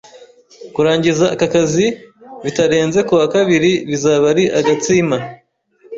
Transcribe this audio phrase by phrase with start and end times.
[0.73, 1.87] Kurangiza aka kazi
[2.43, 5.17] bitarenze kuwa kabiri bizaba ari agatsima.